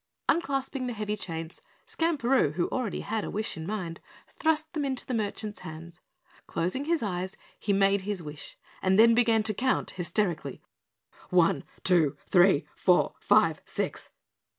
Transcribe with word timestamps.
Unclasping 0.27 0.87
the 0.87 0.93
heavy 0.93 1.15
chains, 1.15 1.61
Skamperoo, 1.85 2.53
who 2.53 2.67
already 2.69 3.01
had 3.01 3.23
a 3.23 3.29
wish 3.29 3.55
in 3.55 3.67
mind, 3.67 4.01
thrust 4.33 4.73
them 4.73 4.83
into 4.83 5.05
the 5.05 5.13
merchant's 5.13 5.59
hands. 5.59 5.99
Closing 6.47 6.85
his 6.85 7.03
eyes, 7.03 7.37
he 7.59 7.71
made 7.71 8.01
his 8.01 8.23
wish 8.23 8.57
and 8.81 8.97
then 8.97 9.13
began 9.13 9.43
to 9.43 9.53
count 9.53 9.91
hysterically, 9.91 10.59
"One 11.29 11.63
two 11.83 12.17
three 12.31 12.65
four 12.75 13.13
five 13.19 13.61
six." 13.63 14.09